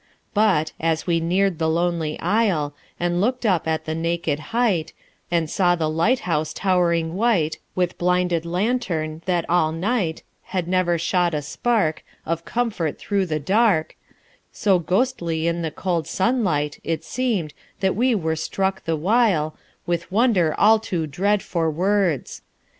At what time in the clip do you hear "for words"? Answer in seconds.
21.43-22.41